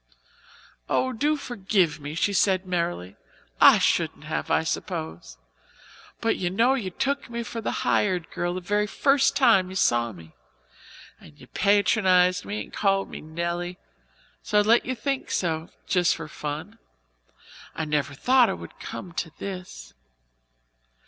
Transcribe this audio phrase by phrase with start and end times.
[0.89, 3.17] "Oh, do forgive me," she said merrily.
[3.61, 5.37] "I shouldn't have, I suppose
[6.21, 9.75] but you know you took me for the hired girl the very first time you
[9.75, 10.31] saw me,
[11.19, 13.77] and you patronized me and called me Nelly;
[14.41, 16.79] so I let you think so just for fun.
[17.75, 19.93] I never thought it would come to this.